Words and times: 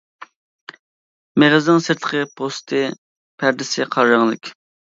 مېغىزىنىڭ 1.43 1.85
سىرتقى 1.89 2.23
پوستى 2.41 2.83
پەردىسى 3.45 3.89
قارا 3.95 4.15
رەڭلىك. 4.19 4.55